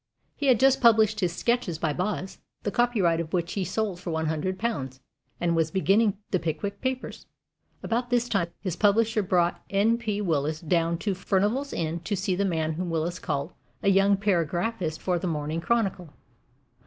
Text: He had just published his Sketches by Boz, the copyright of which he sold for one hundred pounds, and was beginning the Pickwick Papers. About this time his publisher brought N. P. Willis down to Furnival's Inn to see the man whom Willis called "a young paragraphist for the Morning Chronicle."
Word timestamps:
He 0.35 0.47
had 0.47 0.59
just 0.59 0.81
published 0.81 1.19
his 1.19 1.31
Sketches 1.35 1.77
by 1.77 1.93
Boz, 1.93 2.39
the 2.63 2.71
copyright 2.71 3.19
of 3.19 3.31
which 3.33 3.53
he 3.53 3.63
sold 3.63 3.99
for 3.99 4.09
one 4.09 4.25
hundred 4.25 4.57
pounds, 4.57 4.99
and 5.39 5.55
was 5.55 5.69
beginning 5.69 6.17
the 6.31 6.39
Pickwick 6.39 6.81
Papers. 6.81 7.27
About 7.83 8.09
this 8.09 8.27
time 8.27 8.47
his 8.61 8.75
publisher 8.75 9.21
brought 9.21 9.61
N. 9.69 9.99
P. 9.99 10.19
Willis 10.19 10.59
down 10.59 10.97
to 10.97 11.13
Furnival's 11.13 11.71
Inn 11.71 11.99
to 11.99 12.15
see 12.15 12.35
the 12.35 12.43
man 12.45 12.73
whom 12.73 12.89
Willis 12.89 13.19
called 13.19 13.53
"a 13.83 13.89
young 13.89 14.17
paragraphist 14.17 14.97
for 14.99 15.19
the 15.19 15.27
Morning 15.27 15.61
Chronicle." 15.61 16.11